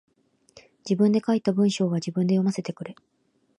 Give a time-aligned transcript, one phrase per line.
[0.79, 2.95] 自分で書いた文章は自分で読ませてくれ。